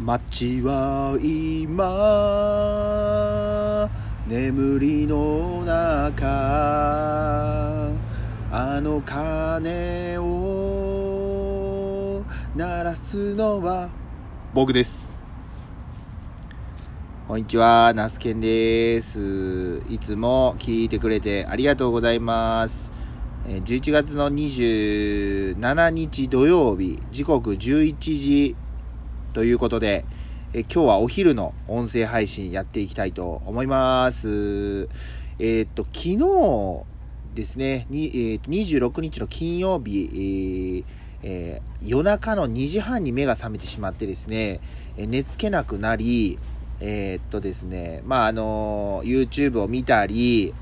[0.00, 1.86] 街は今
[4.26, 7.90] 眠りの中
[8.50, 12.24] あの鐘を
[12.56, 13.90] 鳴らすのは
[14.54, 15.12] 僕です
[17.28, 19.80] こんにちは、ナスケンです。
[19.88, 22.92] いつも聞いてくれてありがとうございます。
[23.46, 28.54] 11月の27日土曜日、時刻11時
[29.32, 30.04] ということで、
[30.52, 34.88] え今日はお昼の音声配信やっていきたいと思います。
[35.38, 36.84] えーっと、昨日
[37.34, 40.84] ですね、にえーっと26日の金曜日、えー
[41.22, 44.60] えー夜中の2時半に目が覚めてしまってですね、
[44.96, 46.38] え寝つけなくなり、
[46.80, 50.52] えっとですね、まあ、あの YouTube を見たり、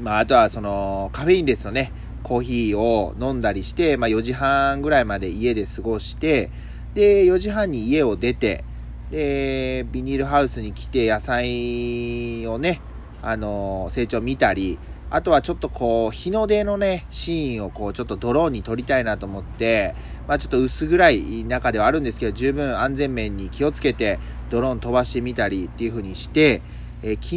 [0.00, 1.92] まあ、あとはその、カフェインレスのね、
[2.22, 6.50] コーヒーを飲んだりして、まあ、4時半ぐらいまで家で過ごして、
[6.94, 8.64] で、4時半に家を出て、
[9.10, 12.80] で、ビニールハウスに来て野菜をね、
[13.22, 14.78] あの、成長見たり、
[15.10, 19.94] あとはちょっとこう、日の出のね、シーンをこう、ちょっとドローンに撮りたいなと思って、
[20.26, 24.18] まあちょっと薄暗い中ではあるんですけど、十分安全面に気をつけて、
[24.50, 26.60] ドローン飛ばしてみたりっていう風にして、
[27.02, 27.36] えー昨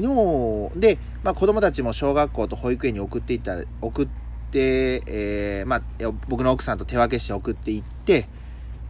[0.76, 4.08] 日で、まあ、子供たちも小学校と保育園に送っていった、送っ
[4.52, 5.82] て、えーまあ、
[6.28, 8.28] 僕の奥さんと手分けして送っていって、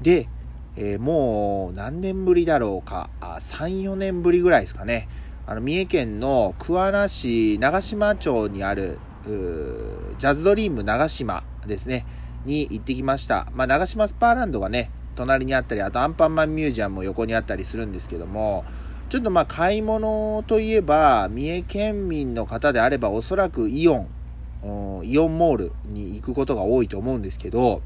[0.02, 0.28] で、
[0.78, 5.10] えーもう何年ぶりだろうか、あ3、4年ぶりぐらいですかね。
[5.46, 12.06] あの、三重県の桑名市長島町にある、ジャズドリーム長島ですね、
[12.46, 13.48] に行ってきました。
[13.54, 18.64] まあ、長島スパーランドがね、隣にあったり、あとアンパンマンミュージアムも横にあったりするんですけども、
[19.10, 24.08] ちょっとまあ買い物といえば、三重県民の方であればおそらくイオン、
[25.04, 27.82] イオンモールに行くことが多いと思うんですけど、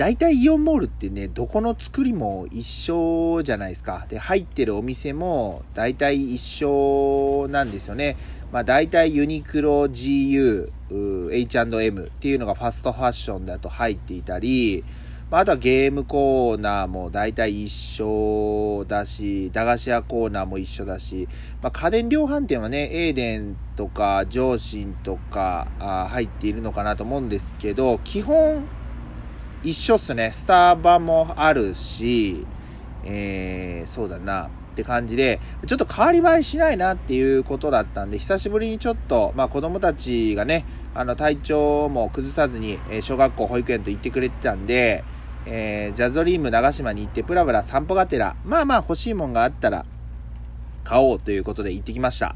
[0.00, 4.06] 大体イオンモールってね、どこの作りも一緒じゃないですか。
[4.08, 8.16] で、入ってるお店も大体一緒なんですよね。
[8.50, 10.70] まあ大体ユニクロ、GU、
[11.30, 14.84] H&M っていうのがファストファッションだと入っていたり、
[15.30, 21.28] まあ、あとはゲームコーナーも大体一緒だし、駄菓子屋コーナーも一緒だし、
[21.60, 28.64] まあ、家電量販店はね、エーデンとか、上信とかあ入っているのかなと思うんですけど、基本
[29.62, 30.32] 一緒っすね。
[30.32, 32.46] スターバもあるし、
[33.04, 34.50] えー、そうだな。
[34.70, 45.04] って感じで、ちょっと変わり映えしないなっていうことだったんで、久しぶりにちょっと、まあ子供たちがね、あの体調も崩さずに、え小学校、保育園と行ってくれてたんで、
[45.44, 49.84] えージャズリーム長島に行ってプラプラ散歩がてら、まあまあ欲しいもんがあったら
[50.84, 52.34] 買おうということで行ってきました。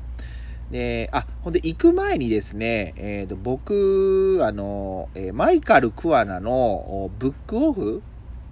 [0.74, 8.02] で、あ、ほんで行く前にですね、えっ、と、僕、あの、えマイカル・クワナのブックオフ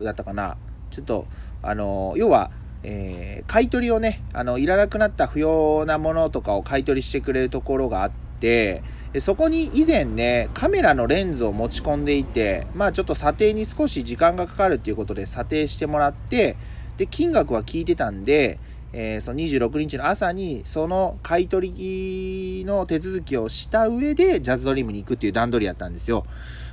[0.01, 0.57] だったかな。
[0.93, 1.27] ちょっと、
[1.63, 2.53] あの、要は、
[2.85, 8.85] えー買い取りをね、あの、いらなくなった不要なものとかを買い取りしてくれるところがあって、
[9.19, 16.57] そこに以前ね、カメラのレンズを持ち込んでいて、まあちょっと査定に少し時間がかかるっていうことで査定してもらって、
[16.99, 18.61] で、金額は聞いてたんで、
[18.93, 26.27] えーその26日の朝に、その買い取りの手続きをした上で、ジャズドリームに行くっていう段取りやったんですよ。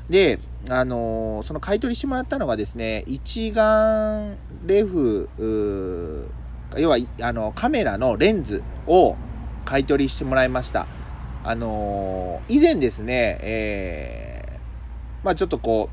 [0.09, 4.35] で、あのーその買い取りしてもらったのがですね、一眼
[4.65, 5.29] レフ、
[6.77, 9.15] 要は、あの、カメラのレンズを
[9.65, 10.87] 買い取りしてもらいました。
[11.43, 14.59] あのー以前ですね、えー
[15.25, 15.89] まあちょっとこ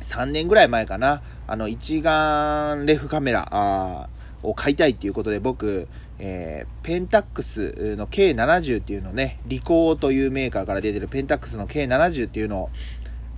[0.00, 4.08] う、3年ぐらい前かな、あの、一眼レフカメラあ
[4.42, 5.88] を買いたいっていうことで僕、
[6.18, 12.70] えーペンタックスの K70 っていうのね、リコーというメーカーから出てるペンタックスの K70 っていうのを、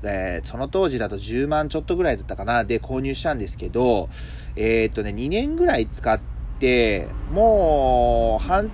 [0.03, 4.11] えーその当時だと10万ちょっとぐらいだったかな、で購入したんですけど、
[4.55, 6.21] えーっとね、2年ぐらい使っ
[6.59, 8.71] て、もう、半、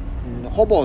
[0.51, 0.83] ほぼ、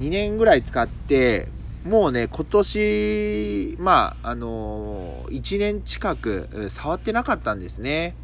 [0.00, 1.48] 2年ぐらい使って、
[1.84, 8.16] もうね、今年、まあ、あのー、1年近く触ってなかったんですね。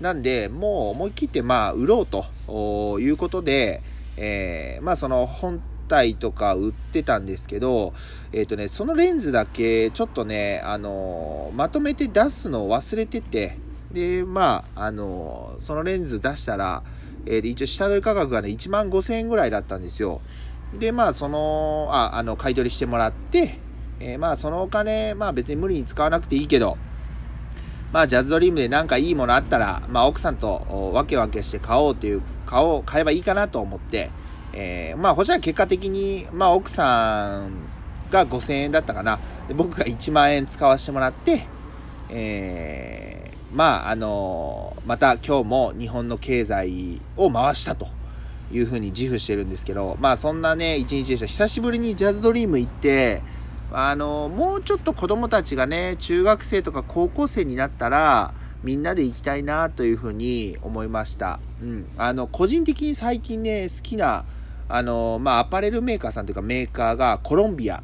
[0.00, 3.82] なんで、もう思い切って、まあ、売ろうということで、
[4.16, 7.94] えーまあ、その本体とか売ってたんですけど、
[8.32, 13.58] えっ、とね、そのレンズだけ、ちょっとね、あのーまとめて出すのを忘れてて、
[13.90, 16.82] で、まあ、あのそのレンズ出したら、
[17.26, 20.20] えー一応下取り価格がね、1万5000円ぐらいだったんですよ。
[20.78, 23.58] で、まあ、その、あ、あの、買い取りしてもらって、
[24.00, 26.76] えーまあ、そのお金、まあ別に無理に使わなくていいけど、
[27.92, 34.10] まあ、ジャズドリームでなんかいいものあったら、まあ、奥さんとおわけわけして買おうという、買おう、買えばいいかなと思って、
[34.52, 37.50] えーまあ、ほしたら結果的に、まあ、奥さん
[38.10, 39.18] が5000円だったかな。
[39.48, 41.46] で僕が1万円使わせてもらって、
[42.10, 47.88] えーまあ、あのー、また今日も日本の経済を回したと
[48.52, 51.26] いうふうに自負してるんですけど、まあそんなね、一日でした。
[51.26, 53.22] 久しぶりにジャズドリーム行って、
[53.70, 58.32] あの、もうちょっと子供たちがね、中学生とか高校生になったら、
[58.62, 61.38] みんなで行きたいなというふうに思いました。
[61.62, 61.86] うん。
[61.96, 64.24] あの、個人的に最近ね、好きな、
[64.68, 67.82] あの、まあ、アパレルメーカーさんというかメーカーがコロンビア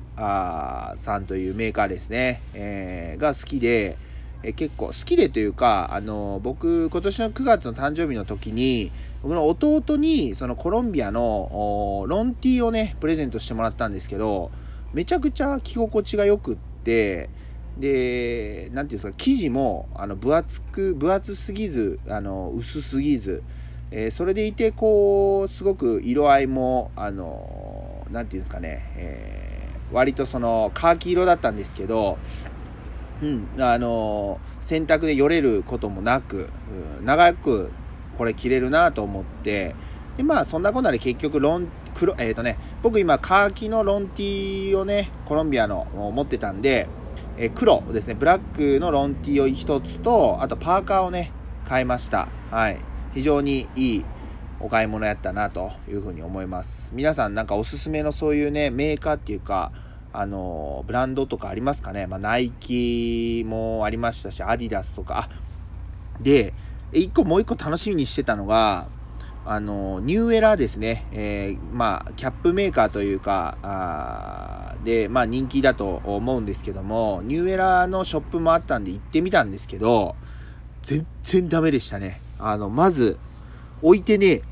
[0.97, 3.97] さんというメーカーですね、えー、が好きで、
[4.43, 8.93] え、結構好きでというか、あの、僕、今年の9月の誕生日の時に、
[9.23, 14.51] 僕の弟に、そのコロンビアのロンティーをね、プレゼントしてもらったんですけど、
[14.95, 17.29] めちゃくちゃ着心地が良くって、
[17.79, 23.43] で、なんていうんですか、生地も、あの、分厚く、分厚すぎず、あの、薄すぎず、
[23.91, 32.17] えー、それでいて、こう、すごく色合いも、あの、なんていうんですかね、えー、割とその、カーキ色だったんですけど、
[33.23, 36.51] うん、あの、洗濯でよれることもなく、
[36.99, 37.73] うん、長く
[38.17, 39.75] これ着れるなと思って、
[40.17, 46.89] で、まあ、そんなことなで結局、ロン、黒、えっ、ー、とね、僕今、カーキのロンティーをね、コロンビアの持ってたんで、
[47.37, 51.33] えー、黒ですね、ブラックのロンティーを1つと、あとパーカーをね、
[51.67, 52.29] 買いました。
[52.51, 52.79] はい。
[53.15, 54.05] 非常にいい
[54.61, 56.93] お買い物やったなというふうに思います。
[56.95, 59.73] 皆さんなんかおすすめのそういうね、メーカーっていうか、
[60.13, 62.07] あの、ブランドとかありますかね？
[62.07, 65.29] まあ、ナイキもありましたし、アディダスとか。
[66.21, 66.55] で、
[66.93, 68.87] 一個もう一個楽しみにしてたのが、
[69.47, 71.07] あの、ニューエラーですね。
[71.13, 80.15] えー、まあ、キャップメーカーというか、あで、まあ人気だと思うんですけども、ニューエラーのショップもあったんで行ってみたんですけど、
[80.83, 82.21] 全然ダメでしたね。
[82.39, 83.19] あの、まず、
[83.83, 84.43] 置いてね、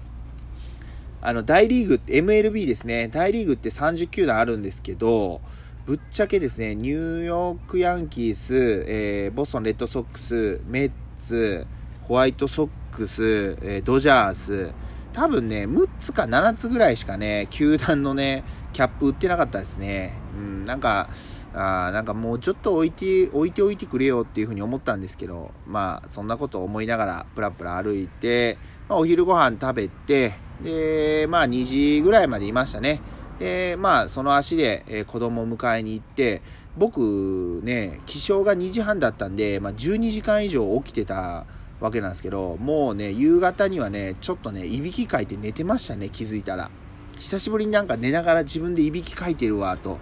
[1.20, 3.08] あの、大リーグって、MLB ですね。
[3.08, 5.40] 大リーグって30球団あるんですけど、
[5.86, 10.90] ぶっちゃけですね、ニューヨークヤンキース、えー、ボストンレッドソックス、メッ
[11.22, 11.66] ツ、
[12.02, 14.72] ホワイトソックス、えー、ドジャース、
[15.12, 20.14] 多分ね、6つか7つぐらいしかね、球団のね、キャップ売ってなかったですね。
[20.36, 21.08] うん、なんか、
[21.54, 28.56] あなんかもうちょっと置いて、置いておいてくれよっていうふうに思ったんですけど、まあ、そんなことを思いながら、プラプラ歩いて、
[28.88, 33.00] まあ、お昼ご飯食べて、で、まあ、2時ぐらいまでいましたね。
[33.38, 36.40] で、まあ、その足で、えー、子供を迎えに行って、
[36.78, 41.44] 僕ね、起床が2時半だったんで、まあ、12時間以上起きてた
[41.82, 46.70] わけなんですけど、もうね、夕方にはね、ちょっとね、いびきかいて寝てましたね、気づいたら。
[47.18, 49.98] 久しぶりになんか寝ながら自分でいびきかいてるわ、と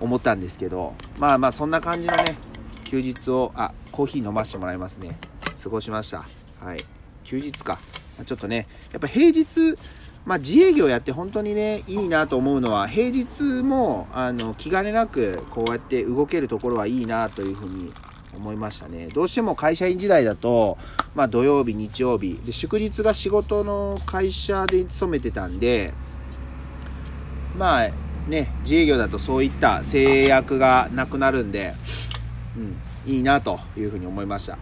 [0.00, 2.36] 思ったんですけど、まあまあ、そんな感じのね、
[2.84, 5.18] 休日を、あ、コーヒー飲ませてもらいますね。
[5.60, 6.24] 過ごしました。
[6.60, 6.78] はい。
[7.24, 7.80] 休日か。
[8.24, 9.74] ちょっとね、やっぱ平日、
[10.24, 17.92] まあ、自営業やって本当にね、いいなと思うのは、平日も、あの、気兼ねなく、こうやって動けるところはいいなというふうに
[18.36, 19.08] 思いましたね。
[19.08, 20.78] どうしても会社員時代だと、
[21.14, 25.94] まあ土曜日、日曜日、で祝日が仕事の会社で勤めてたんで、
[27.56, 27.90] まあ
[28.28, 31.74] ね、自営業だとそういった制約がなくなるんで、
[32.56, 34.58] うん、いいなというふうに思いました。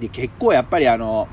[0.00, 1.28] で、結構やっぱりあの、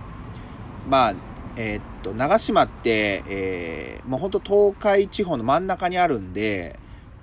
[0.88, 1.14] まあ、
[1.56, 6.80] えー、っと、長島って、えー、もうほんと東海地方の真ん中にあるんで、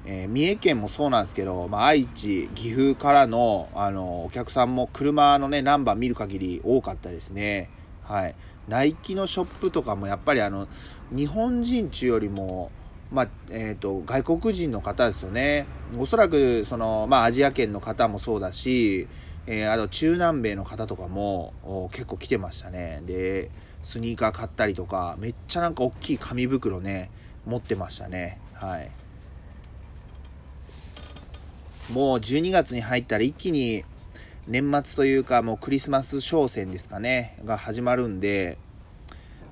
[0.08, 7.70] えー、三重県もそうなんですけど、まあ、愛知、岐阜からの、あの、お客さんも車のね、ナンバー見る限り多かったですね。
[8.02, 8.36] はい。
[8.68, 10.68] ナイキのショップとかもやっぱりあの、
[11.10, 12.70] 日本人中よりも、
[13.10, 15.66] まあ、えっ、ー、と、外国人の方ですよね。
[15.98, 19.08] おそらく、その、まあ、アジア圏の方もそうだし、
[19.48, 21.54] えー、あと中南米の方とかも
[21.92, 23.02] 結構来てましたね。
[23.06, 23.50] で、
[23.82, 27.10] スニーカー買ったりとか、めっちゃなんか大きい紙袋ね、
[27.44, 28.40] 持ってましたね。
[28.54, 28.90] はい。
[31.92, 33.84] もう12月に入ったら一気に
[34.46, 38.58] 年末というかもうクリスマス商戦ですかね、が始まるんで、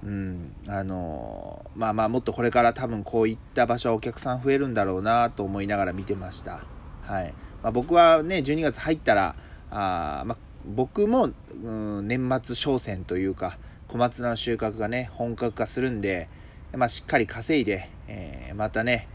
[0.05, 6.65] うん、あのまあまあもっとこれから多分こういった場所はお客さん増えるんだろうなと思いながら見てました。
[7.03, 7.35] はい。
[7.63, 9.35] まあ、僕はね、12月入ったら、
[9.71, 11.31] あまあ、僕も、
[11.63, 16.29] うん、年末商戦というか、小松菜の収穫がね、本格化するんで、
[16.77, 19.09] まあ、しっかり稼いで、えー、またね、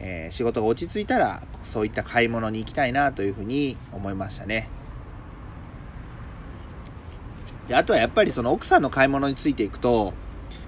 [0.00, 4.68] えー、仕事が落ち着いたら、そういった買い物に行きたいなというふうに思いましたね。
[7.68, 10.12] であとはやっぱりその奥さんの買い物についていくと、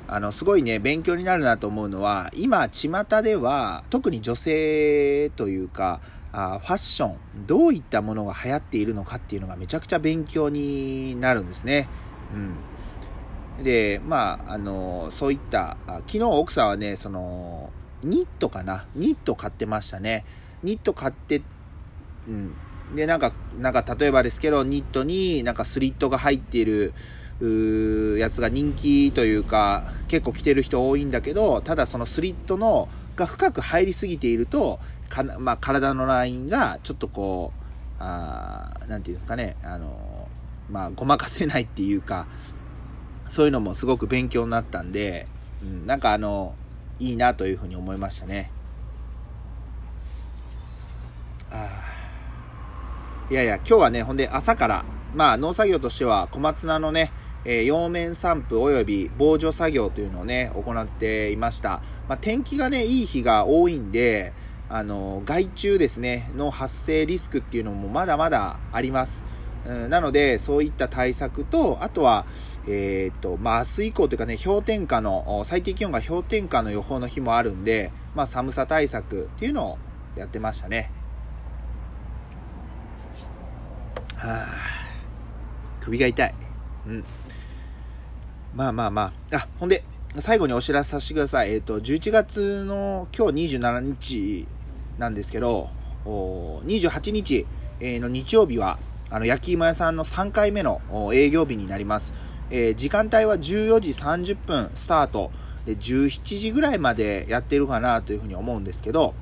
[0.06, 6.00] あの、すごいね、勉強になるなと思うのは、今、巷では、特に女性というか、
[6.32, 11.88] あファッション、どういったものが流行っているのかっていうのがめちゃくちゃ勉強になるんですね。
[13.58, 13.64] うん。
[13.64, 17.70] で、まあ、あの、そういった、昨日奥さんはね、その、
[18.02, 18.86] ニットかな？
[18.94, 20.24] ニット買ってましたね。
[20.62, 21.42] ニット買って、
[22.28, 22.54] うん。
[22.94, 26.92] で、なんか、なんか例えばですけど、ニットになんかスリットが入っている、
[27.40, 34.78] うやつが人気というか、結構着てる人多いんだけど、ただそのスリットの、が深く入りすぎていると、
[35.08, 37.62] かまあ、体のラインがちょっとこう、
[37.98, 40.28] あなんていうんですかね、あの、
[40.70, 42.26] まあ、ごまかせないっていうか、
[43.28, 45.26] そういうのもすごく勉強になったんで、
[45.62, 46.54] うん、なんかあの、
[47.02, 48.52] いいなというふうに思いましたね。
[51.50, 51.82] あ
[53.28, 57.10] いやいや、今日はね、ほんで朝から、まあ農作業としては小松菜のね、
[57.44, 61.82] えー、葉面散布及び防除作業というのをね、行っていました。
[62.08, 64.32] まあ、天気がね、いい日が多いんで、
[64.68, 69.24] あの、害虫ですね、の発生リスクっていうのもまだまだあります。
[69.64, 72.26] うん、なので、そういった対策と、あとは、
[72.66, 79.78] えー、っと、まあ、明日以降というかね、氷点下の、最低気温が氷点下の予報の日もあるんで、まあ、寒さ対策っていうのを
[80.16, 80.90] やってましたね。
[84.16, 84.46] はあ、
[85.80, 86.34] 首が痛い。
[86.86, 87.04] うん。
[88.54, 89.36] まあまあまあ。
[89.36, 89.84] あ、ほんで、
[90.18, 91.54] 最後にお知らせさせてください。
[91.54, 94.46] えっ、と、11月の今日27日
[94.98, 95.70] なんですけど、
[96.04, 97.46] 28日
[97.80, 98.78] の日曜日は、
[99.12, 100.80] あの、焼き芋屋さんの3回目の
[101.12, 102.14] 営業日になります。
[102.50, 105.30] えー、時間帯は14時30分スタート
[105.66, 109.14] で、17時ぐらいまでやってるかなというふうに思うんですけど、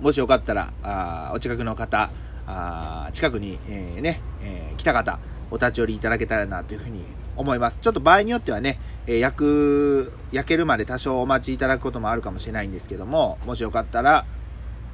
[0.00, 2.10] もしよかったら、あお近くの方、
[2.46, 5.18] あ近くに、えー、ね、えー、来た方、
[5.50, 7.04] お立ち寄りいただけたらなというふうに
[7.36, 7.80] 思います。
[7.82, 14.24] ちょっと場合によってはね、えー、焼く、焼けるまで多少お待ちいただくこともあるかもしれないんですけども、もしよかったら、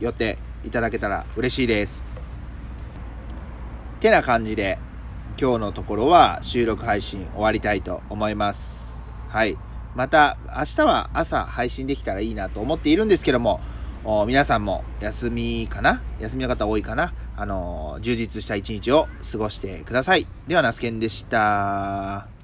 [0.00, 2.17] 寄っていただけたら嬉しいです。
[3.98, 4.78] てな感じで、
[5.40, 9.26] 今日のところは収録配信終わりたいと思います。
[9.28, 9.56] はい。
[9.94, 13.60] また、明日は朝配信できたらいいなと思っているんですけども、
[14.26, 16.00] 皆さんも休みかな？
[16.20, 17.12] 休みの方多いかな？
[17.36, 20.26] あの、充実した一日を過ごしてください。
[20.46, 22.38] では、ナスケンでした。